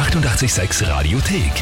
[0.00, 1.52] 886 Radiothek.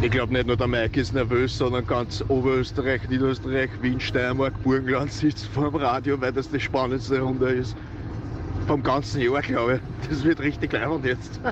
[0.00, 5.12] Ich glaube nicht nur der Mike ist nervös, sondern ganz Oberösterreich, Niederösterreich, Wien, Steiermark, Burgenland
[5.12, 7.76] sitzt vor dem Radio, weil das die spannendste Runde ist.
[8.70, 10.08] Vom ganzen Jahr, glaube ich.
[10.08, 11.40] Das wird richtig leibend jetzt.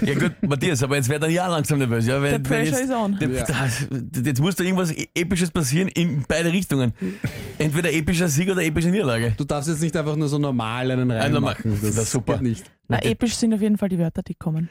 [0.00, 2.06] Ja gut, Matthias, aber jetzt wird er ja langsam nervös.
[2.06, 3.18] Ja, wenn, Der wenn Pressure jetzt, is on.
[3.18, 6.92] der- da- Jetzt muss da irgendwas Episches passieren in beide Richtungen.
[7.58, 9.34] Entweder epischer Sieg oder epische Niederlage.
[9.36, 11.78] Du darfst jetzt nicht einfach nur so normal einen reinmachen.
[11.80, 12.40] Das ist super.
[12.40, 12.64] nicht.
[12.88, 14.68] Na, episch sind auf jeden Fall die Wörter, die kommen.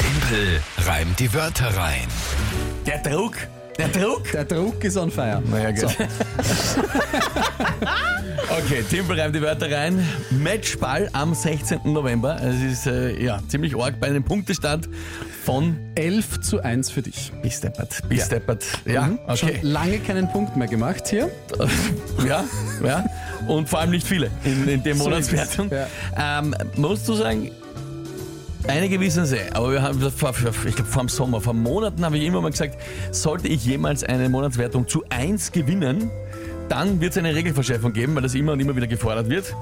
[0.00, 2.06] Tempel reimt die Wörter rein.
[2.86, 3.36] Der Druck,
[3.80, 4.30] der Druck.
[4.32, 5.42] Der Druck ist on fire.
[5.50, 5.96] Naja, gut.
[8.50, 10.06] okay, Timpel reimt die Wörter rein.
[10.30, 11.80] Matchball am 16.
[11.84, 12.38] November.
[12.42, 14.88] Es ist äh, ja ziemlich arg bei einem Punktestand
[15.44, 17.32] von 11 zu 1 für dich.
[17.42, 18.00] bis deppert.
[18.08, 18.64] Bis deppert.
[18.84, 19.18] Ja, Mhm.
[19.36, 19.58] Schon okay.
[19.62, 21.30] lange keinen Punkt mehr gemacht hier.
[22.26, 22.44] Ja,
[22.84, 23.04] ja.
[23.48, 25.70] Und vor allem nicht viele in, in der So Monatswertung.
[25.70, 25.86] es,
[26.18, 27.50] ähm, musst du sagen,
[28.66, 30.16] einige wissen sie, aber wir haben, ich
[30.74, 32.78] glaube vor dem Sommer, vor Monaten habe ich immer mal gesagt,
[33.10, 36.10] sollte ich jemals eine Monatswertung zu 1 gewinnen,
[36.68, 39.54] dann wird es eine Regelverschärfung geben, weil das immer und immer wieder gefordert wird.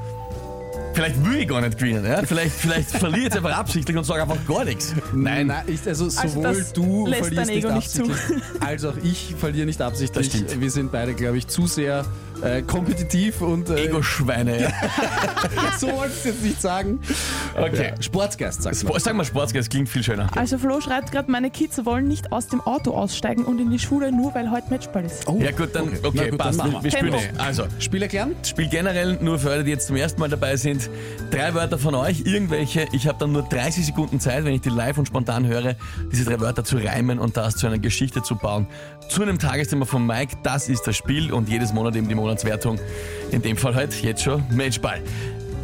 [0.99, 2.23] Vielleicht will ich gar nicht gewinnen, ja?
[2.25, 4.95] vielleicht, vielleicht verliere ich jetzt einfach absichtlich und sage einfach gar nichts.
[5.15, 8.03] Nein, Nein, ich, also sowohl das du verlierst nicht nicht zu.
[8.03, 10.33] absichtlich, als auch ich verliere nicht absichtlich.
[10.61, 12.05] Wir sind beide, glaube ich, zu sehr
[12.43, 14.61] äh, kompetitiv und äh, Ego-Schweine.
[14.63, 14.69] Ja.
[15.79, 16.99] so wollte ich es jetzt nicht sagen.
[17.57, 17.93] Okay.
[17.97, 18.87] Ja, Sportsgeist, sagst du.
[18.91, 20.29] Sp- Sag mal Sportsgeist, klingt viel schöner.
[20.37, 23.79] Also Flo schreibt gerade, meine Kids wollen nicht aus dem Auto aussteigen und in die
[23.79, 25.27] Schule, nur weil heute Matchball ist.
[25.29, 26.59] Oh, Ja gut, dann, okay, Na gut, dann passt.
[26.59, 26.91] machen wir, wir.
[26.91, 27.19] spielen eh.
[27.39, 28.35] Also, Spiel erklären?
[28.45, 30.88] Spiel generell nur für alle, die jetzt zum ersten Mal dabei sind.
[31.31, 32.87] Drei Wörter von euch, irgendwelche.
[32.93, 35.77] Ich habe dann nur 30 Sekunden Zeit, wenn ich die live und spontan höre,
[36.11, 38.67] diese drei Wörter zu reimen und das zu einer Geschichte zu bauen.
[39.09, 42.79] Zu einem Tagesthema von Mike, das ist das Spiel und jedes Monat eben die Monatswertung.
[43.31, 45.01] In dem Fall halt jetzt schon Matchball.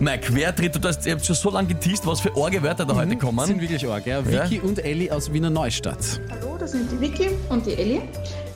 [0.01, 0.75] Mike, wer tritt?
[0.75, 3.21] Du hast, ihr habt schon so lange geteased, was für arge Wörter da heute Sind
[3.21, 3.61] kommen.
[3.61, 4.27] wirklich arg, ja.
[4.27, 6.21] Vicky und Elli aus Wiener Neustadt.
[6.31, 8.03] Hallo, das sind die Vicky und die Elli.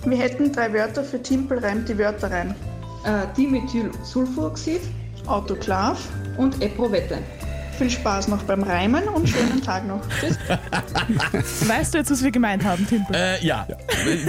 [0.05, 2.55] Wir hätten drei Wörter für Timpel reimt die Wörter rein.
[3.05, 4.81] Äh, Dimethylsulfuroxid,
[5.27, 5.99] Autoklav
[6.39, 7.19] und Eprovette.
[7.77, 10.01] Viel Spaß noch beim Reimen und schönen Tag noch.
[10.21, 10.37] Tschüss.
[11.69, 13.15] Weißt du jetzt, was wir gemeint haben, Timpel?
[13.15, 13.69] Äh, ja,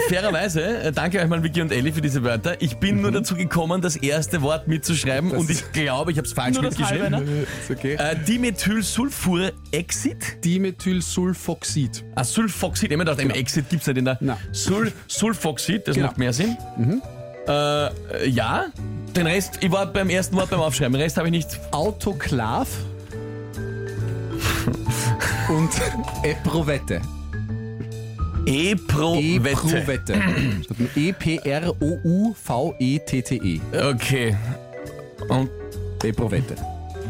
[0.08, 2.62] fairerweise, äh, danke euch mal Vicky und Elli für diese Wörter.
[2.62, 3.02] Ich bin Mhm.
[3.02, 6.64] nur dazu gekommen, das erste Wort mitzuschreiben und ich glaube, ich habe es falsch Nur
[6.66, 7.16] das mitgeschrieben.
[7.16, 7.48] halbe, ne?
[7.64, 7.96] Ist okay.
[7.96, 10.46] Äh, Dimethylsulfurexid?
[10.46, 12.04] Dimethylsulfoxid.
[12.14, 12.92] Ah, Sulfoxid.
[12.92, 14.18] Ich hab mir gedacht, im Exit gibt es nicht in der.
[14.22, 14.38] Na.
[14.52, 16.10] Sul Sulfoxid, das Genau.
[16.10, 16.56] macht mehr Sinn.
[16.78, 17.19] Äh,
[17.50, 18.68] äh, ja,
[19.16, 21.48] den Rest, ich war beim ersten Wort beim Aufschreiben, den Rest habe ich nicht.
[21.72, 22.68] Autoklav
[25.50, 25.70] und
[26.24, 27.02] Eprovette.
[28.46, 30.14] Eprovette.
[30.96, 32.00] E E-P-R-O-U-V-E-T-T-E.
[33.74, 34.38] Okay.
[35.28, 35.50] Und
[36.04, 36.56] Eprovette.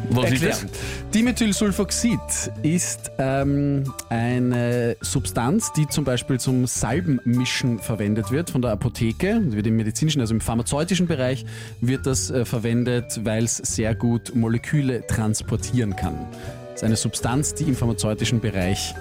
[0.09, 0.69] Was ist Erklären.
[1.13, 2.19] Dimethylsulfoxid
[2.61, 9.41] ist ähm, eine Substanz, die zum Beispiel zum Salbenmischen verwendet wird von der Apotheke.
[9.43, 11.45] Das wird im medizinischen, also im pharmazeutischen Bereich
[11.81, 16.15] wird das äh, verwendet, weil es sehr gut Moleküle transportieren kann.
[16.71, 18.93] Das ist eine Substanz, die im pharmazeutischen Bereich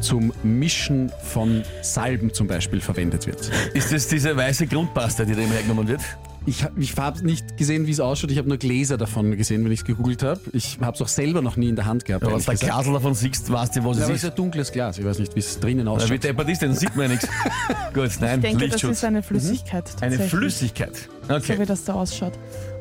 [0.00, 3.40] zum Mischen von Salben zum Beispiel verwendet wird.
[3.40, 3.50] das?
[3.74, 6.00] Ist das diese weiße Grundpasta, die da immer hergenommen wird?
[6.46, 8.30] Ich habe ich hab nicht gesehen, wie es ausschaut.
[8.30, 10.40] Ich habe nur Gläser davon gesehen, wenn ich es gegoogelt habe.
[10.52, 12.24] Ich habe es auch selber noch nie in der Hand gehabt.
[12.24, 12.60] Wenn du gesagt.
[12.60, 14.22] Glasel davon siehst, weißt du, was Ja, es aber es ist ist.
[14.24, 14.98] ja dunkles Glas.
[14.98, 16.10] Ich weiß nicht, wie es drinnen ausschaut.
[16.10, 16.74] Wie deppert ist denn?
[16.74, 17.28] Sieht man ja nichts.
[17.94, 19.84] Gut, nein, ich denke, das ist eine Flüssigkeit.
[20.00, 20.30] Eine tatsächlich.
[20.30, 21.08] Flüssigkeit.
[21.28, 21.58] So Okay.
[21.60, 22.32] wie das da ausschaut.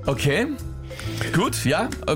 [0.06, 0.48] Okay.
[1.36, 2.16] Gut, ja, äh,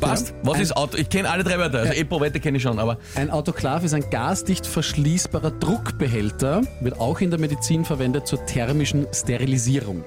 [0.00, 0.28] passt.
[0.30, 0.34] Ja.
[0.44, 0.96] Was Ein- ist Auto?
[0.96, 1.80] Ich kenne alle drei Wörter.
[1.80, 7.20] Also Eprovette kenne ich schon, aber Ein Autoklav ist ein gasdicht verschließbarer Druckbehälter, wird auch
[7.20, 10.04] in der Medizin verwendet zur thermischen Sterilisierung.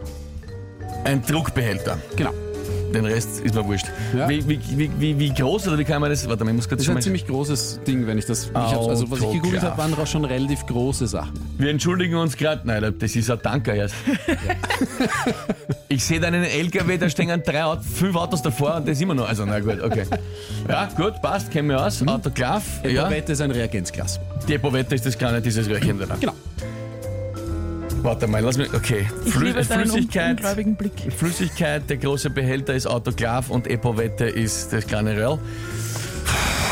[1.07, 1.97] Ein Druckbehälter.
[2.16, 2.34] Genau.
[2.94, 3.88] Den Rest ist mir wurscht.
[4.16, 4.29] Ja.
[4.29, 6.28] Wie, wie, wie, wie, groß oder wie kann man das?
[6.28, 8.45] Warte mal, ich muss kurz Das ist ein ziemlich großes Ding, wenn ich das.
[8.45, 11.34] Ich hab's, also, was ich gegoogelt habe, waren auch schon relativ große Sachen.
[11.57, 12.62] Wir entschuldigen uns gerade.
[12.66, 13.96] Nein, das ist ein Tanker erst.
[15.90, 19.16] ich sehe da einen LKW, da stehen drei, fünf Autos davor und das ist immer
[19.16, 19.28] noch.
[19.28, 20.06] Also, na gut, okay.
[20.67, 22.05] Ja, gut, passt, kennen wir aus.
[22.08, 22.64] Autoklav.
[22.84, 23.03] Ja.
[23.03, 24.20] Eprovette ist ein Reagenzglas.
[24.47, 26.16] Die Epovette ist das kleine, dieses Röhrchen da.
[26.20, 26.34] Genau.
[28.08, 28.74] Warte mal, lass mich.
[28.74, 29.06] Okay.
[29.26, 30.40] Ich Flü liebe deinen un Flüssigkeit.
[31.18, 35.40] Flüssigkeit, der große Behälter ist Autoklav und Epovette ist das kleine Röhrl.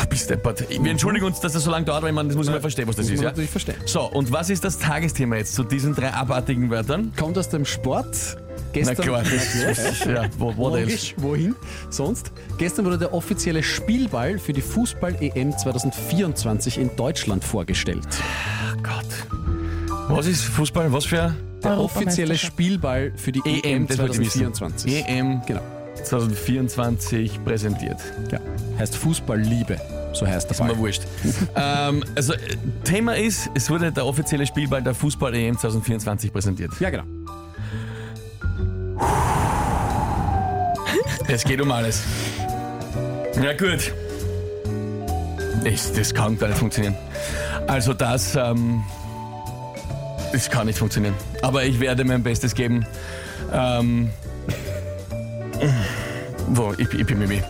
[0.08, 0.64] Bist deppert.
[0.70, 2.96] Wir entschuldigen uns, dass das so lange dauert, weil man das muss man verstehen, was
[2.96, 3.18] das Muss ist.
[3.18, 3.30] man Ja?
[3.32, 3.76] natürlich verstehen.
[3.84, 7.12] So, und was ist das Tagesthema jetzt zu diesen drei abartigen Wörtern?
[7.18, 8.16] Kommt aus dem Sport.
[8.38, 10.84] Na Gestern, klar, das, ja, wo, what else?
[10.84, 11.54] Logisch, wohin
[11.90, 12.32] sonst?
[12.56, 18.06] Gestern wurde der offizielle Spielball für die Fußball-EM 2024 in Deutschland vorgestellt.
[18.72, 19.35] Oh Gott.
[20.16, 20.90] Was ist Fußball?
[20.94, 24.54] Was für Der offizielle Spielball für die EM, EM, das wollte ich wissen.
[24.54, 25.06] 2024.
[25.06, 25.42] EM.
[25.46, 25.60] Genau.
[26.04, 27.98] 2024 präsentiert.
[28.32, 28.38] Ja.
[28.78, 29.78] Heißt Fußballliebe.
[30.14, 31.02] So heißt der Ist mir wurscht.
[31.54, 32.38] ähm, also, äh,
[32.84, 36.70] Thema ist, es wurde der offizielle Spielball der Fußball-EM 2024 präsentiert.
[36.80, 37.04] Ja, genau.
[41.28, 42.02] Es geht um alles.
[43.42, 43.92] Ja, gut.
[45.64, 46.96] Ich, das kann gar nicht funktionieren.
[47.66, 48.82] Also, das, ähm,
[50.36, 51.14] das kann nicht funktionieren.
[51.40, 52.86] Aber ich werde mein Bestes geben.
[53.52, 54.10] Ähm,
[56.48, 57.42] wo, ich, ich bin Mimi.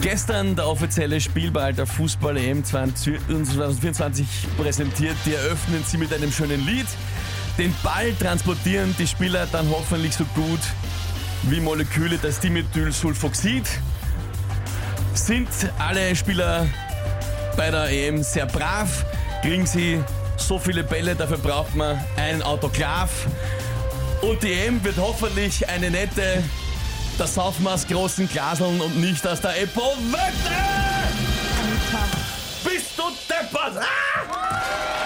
[0.00, 4.26] Gestern der offizielle Spielball der Fußball-EM 2024
[4.56, 5.16] präsentiert.
[5.24, 6.86] Die eröffnen sie mit einem schönen Lied.
[7.56, 10.60] Den Ball transportieren die Spieler dann hoffentlich so gut
[11.44, 13.64] wie Moleküle des Dimethylsulfoxid.
[15.14, 15.48] Sind
[15.78, 16.66] alle Spieler
[17.56, 19.04] bei der EM sehr brav,
[19.42, 20.02] kriegen sie
[20.36, 23.10] so viele Bälle, dafür braucht man einen Autoklav.
[24.22, 26.42] Und die EM wird hoffentlich eine nette,
[27.18, 30.52] der Saufmaß großen Glaseln und nicht aus der Epo Wette!
[32.64, 33.78] Bist du deppert?
[33.78, 35.01] Ah!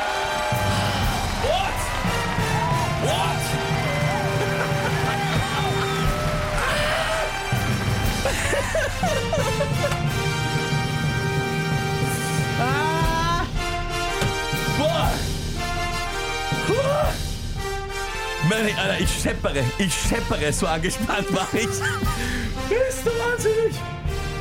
[18.79, 21.67] Alter, ich scheppere, ich scheppere, so angespannt war ich.
[21.67, 23.75] Bist du wahnsinnig?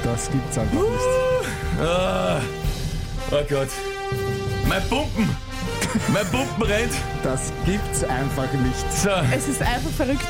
[0.03, 1.81] Das gibt's einfach nicht.
[1.81, 2.39] Ah,
[3.31, 3.69] oh Gott.
[4.67, 5.35] Mein Pumpen!
[6.09, 6.93] Mein Pumpen rennt!
[7.23, 8.93] Das gibt's einfach nicht.
[8.93, 10.27] So, Es ist einfach verrückt.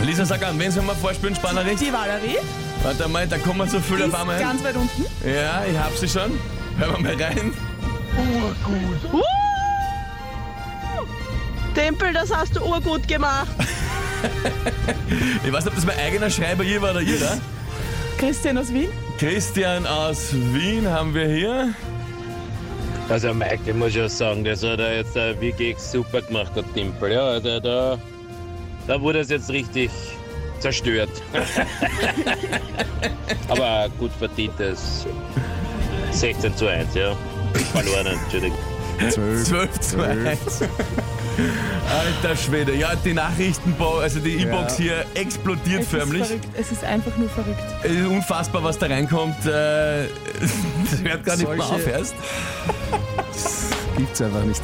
[0.00, 1.78] Lisa, sag an, wen sollen wir vorspielen, Spannerich?
[1.78, 2.38] Die Valerie
[2.82, 4.38] Warte mal, da kommen so viele auf einmal.
[4.38, 5.04] ganz weit unten.
[5.24, 6.38] Ja, ich hab sie schon.
[6.78, 7.52] Hören wir mal rein.
[11.80, 13.48] Tempel, das hast du urgut gemacht.
[15.44, 17.38] Ich weiß nicht, ob das mein eigener Schreiber hier war oder ihrer.
[18.18, 18.90] Christian aus Wien.
[19.18, 21.74] Christian aus Wien haben wir hier.
[23.08, 27.12] Also Mike, ich muss schon sagen, das hat er jetzt wirklich super gemacht, der Timpel.
[27.12, 27.98] Ja, da, da,
[28.86, 29.90] da wurde es jetzt richtig
[30.60, 31.10] zerstört.
[33.48, 35.06] Aber gut verdientes
[36.12, 37.16] 16 zu 1, ja.
[37.72, 38.58] Verloren, Entschuldigung.
[39.08, 39.44] 12.
[39.44, 40.38] 12 zu 1.
[41.88, 42.74] Alter Schwede.
[42.76, 46.22] Ja, die Nachrichten, also die Inbox hier explodiert Es förmlich.
[46.22, 46.48] ist verrückt.
[46.58, 47.62] Es ist einfach nur verrückt.
[47.82, 49.44] Es ist unfassbar, was da reinkommt.
[49.46, 50.06] Äh,
[50.90, 52.14] Das hört gar nicht mehr Solche- auf erst.
[53.96, 54.62] Gibt's einfach nicht.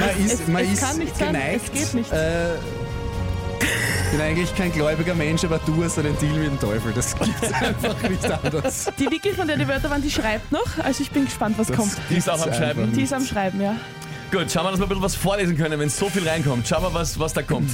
[0.00, 1.60] Man ist, Es- man es ist kann nicht sein, geneigt.
[1.64, 2.12] es geht nicht.
[2.12, 2.46] Äh,
[4.10, 6.92] bin eigentlich kein gläubiger Mensch, aber du hast einen Deal mit dem Teufel.
[6.94, 8.90] Das gibt's einfach nicht anders.
[8.98, 10.66] Die Vicky, von der die Wörter waren, die schreibt noch.
[10.82, 11.92] Also ich bin gespannt, was Das kommt.
[12.10, 12.92] Die ist auch am Schreiben.
[12.92, 13.74] Die ist am Schreiben, ja.
[14.32, 16.66] Gut, schauen wir, dass wir ein bisschen was vorlesen können, wenn so viel reinkommt.
[16.66, 17.70] Schauen wir, was, was da kommt.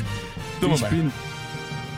[0.61, 0.91] Wir Ich mal.
[0.91, 1.13] bin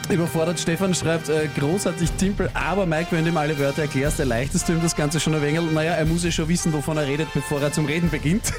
[0.08, 0.58] überfordert.
[0.58, 4.72] Stefan schreibt, äh, großartig Timpel, aber Mike, wenn du ihm alle Wörter erklärst, erleichterst du
[4.72, 5.60] ihm das Ganze schon ein wenig.
[5.72, 8.52] Naja, er muss ja schon wissen, wovon er redet, bevor er zum Reden beginnt.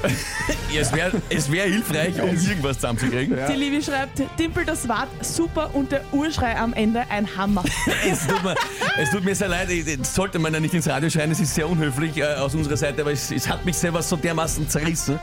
[0.72, 3.36] Ja, es wäre es wär hilfreich, um irgendwas zusammenzukriegen.
[3.48, 7.64] Die Livi schreibt, Dimpel, das war super und der Urschrei am Ende ein Hammer.
[8.10, 8.54] Es tut, mir,
[8.98, 11.40] es tut mir sehr leid, ich- das sollte man ja nicht ins Radio schreien, es
[11.40, 14.68] ist sehr unhöflich äh, aus unserer Seite, aber es, es hat mich selber so dermaßen
[14.68, 15.18] zerrissen.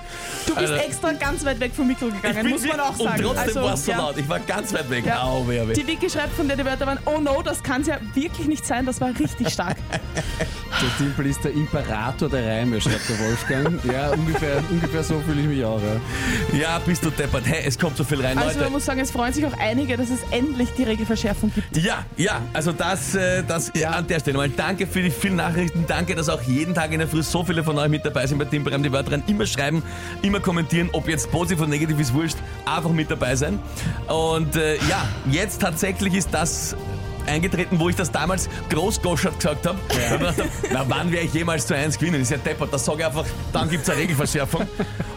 [0.45, 3.25] Du bist Also- extra ganz weit weg vom Mikro gegangen, muss man auch sagen.
[3.25, 3.97] Und trotzdem Also, war es so ja.
[3.97, 5.05] laut, ich war ganz weit weg.
[5.05, 5.23] Ja.
[5.23, 5.73] Au, weh, weh.
[5.73, 8.47] Die Vicky schreibt, von der die Wörter waren, oh no, das kann es ja wirklich
[8.47, 9.77] nicht sein, das war richtig stark.
[10.81, 13.83] Der Timpel ist der Imperator der Reime, schreibt der Wolfgang.
[13.91, 15.81] Ja, ungefähr, ungefähr so fühle ich mich auch.
[16.53, 16.57] Ja.
[16.57, 17.43] Ja, bist du deppert.
[17.45, 18.71] Hey, es kommt so viel rein, Also man Leute.
[18.71, 21.75] muss sagen, es freuen sich auch einige, dass es endlich die Regelverschärfung gibt.
[21.75, 23.91] Ja, ja, also das, äh, das ja.
[23.91, 25.83] an der Stelle mal danke für die vielen Nachrichten.
[25.85, 28.37] Danke, dass auch jeden Tag in der Früh so viele von euch mit dabei sind
[28.37, 28.81] bei Timperheim.
[28.81, 29.23] Die Wörter rein.
[29.27, 29.83] Immer schreiben,
[30.21, 32.37] immer kommentieren, ob jetzt positiv oder negativ ist, wurscht.
[32.65, 33.59] Einfach mit dabei sein.
[34.07, 36.73] Und äh, ja, jetzt tatsächlich ist das
[37.27, 39.79] eingetreten, wo ich das damals großgoschert gesagt habe.
[40.09, 40.33] Ja.
[40.71, 42.21] Na, wann werde ich jemals zu 1 gewinnen?
[42.21, 42.73] Ist ja deppert.
[42.73, 44.67] Das sage ich einfach, dann gibt es eine Regelverschärfung.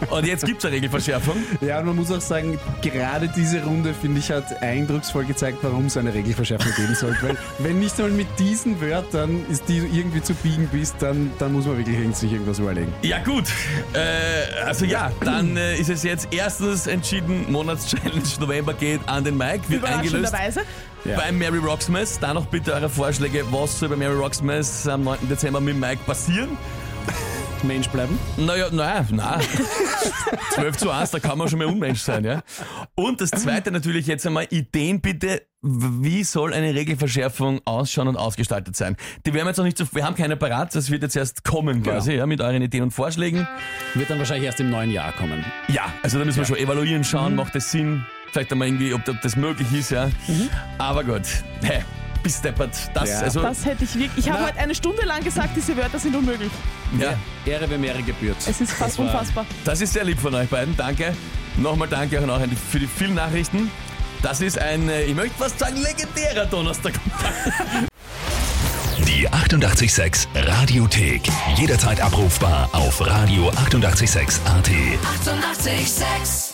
[0.09, 1.35] Und jetzt gibt es eine Regelverschärfung.
[1.61, 5.85] ja, und man muss auch sagen, gerade diese Runde, finde ich, hat eindrucksvoll gezeigt, warum
[5.85, 7.21] es eine Regelverschärfung geben sollte.
[7.21, 11.53] Weil, wenn nicht einmal mit diesen Wörtern ist die irgendwie zu biegen bist, dann, dann
[11.53, 12.93] muss man wirklich sich irgendwas überlegen.
[13.01, 13.45] Ja gut,
[13.93, 19.37] äh, also ja, dann äh, ist es jetzt erstens entschieden, Monatschallenge November geht an den
[19.37, 20.33] Mike, wird eingelöst.
[21.05, 21.17] Ja.
[21.17, 22.17] beim Mary Rocksmith.
[22.19, 25.27] Da noch bitte eure Vorschläge, was soll bei Mary Rocksmith am 9.
[25.29, 26.57] Dezember mit Mike passieren.
[27.63, 28.19] Mensch bleiben?
[28.37, 29.39] Naja, nein, nein.
[30.53, 32.41] 12 zu 1, da kann man schon mal Unmensch sein, ja.
[32.93, 35.43] Und das zweite natürlich jetzt einmal Ideen bitte.
[35.61, 38.97] Wie soll eine Regelverschärfung ausschauen und ausgestaltet sein?
[39.25, 41.45] Die werden wir jetzt noch nicht so, wir haben keine parat, das wird jetzt erst
[41.45, 42.19] kommen quasi, Genau.
[42.23, 43.47] ja, mit euren Ideen und Vorschlägen.
[43.93, 45.45] Wird dann wahrscheinlich erst im neuen Jahr kommen.
[45.69, 49.07] Ja, also da müssen wir schon evaluieren, schauen, macht das Sinn, vielleicht einmal irgendwie, ob,
[49.07, 50.09] ob das möglich ist, ja.
[50.77, 51.21] Aber gut,
[51.61, 51.81] hey,
[52.21, 53.19] bis deppert, das, Ja.
[53.21, 54.25] also, Das hätte ich wirklich.
[54.25, 56.51] Ich habe heute eine Stunde lang gesagt, diese Wörter sind unmöglich.
[56.99, 57.13] ja.
[57.45, 58.37] Ehre wem Ehre gebührt.
[58.47, 59.45] Es ist fast Das war- unfassbar.
[59.65, 61.15] Das ist sehr lieb von euch beiden, danke.
[61.57, 62.39] Nochmal danke auch noch
[62.71, 63.69] für die vielen Nachrichten.
[64.21, 66.93] Das ist ein, äh, ich möchte fast sagen, legendärer Donnerstag.
[69.05, 71.23] Die 886 Radiothek.
[71.57, 74.39] Jederzeit abrufbar auf radio886.at.
[74.45, 74.45] 886!
[74.45, 76.52] 886